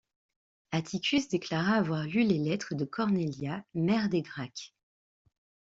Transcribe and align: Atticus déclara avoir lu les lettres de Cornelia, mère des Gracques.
Atticus 0.71 1.29
déclara 1.29 1.73
avoir 1.75 2.05
lu 2.07 2.23
les 2.23 2.39
lettres 2.39 2.73
de 2.73 2.85
Cornelia, 2.85 3.63
mère 3.75 4.09
des 4.09 4.23
Gracques. 4.23 4.73